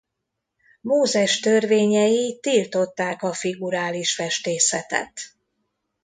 Mózes 0.81 1.39
törvényei 1.39 2.39
tiltották 2.39 3.21
a 3.23 3.33
figurális 3.33 4.15
festészetet. 4.15 5.13